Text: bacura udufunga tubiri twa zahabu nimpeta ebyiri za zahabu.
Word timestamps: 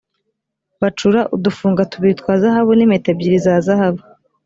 bacura 0.81 1.21
udufunga 1.35 1.87
tubiri 1.91 2.13
twa 2.21 2.33
zahabu 2.41 2.71
nimpeta 2.73 3.07
ebyiri 3.13 3.37
za 3.45 3.53
zahabu. 3.67 4.01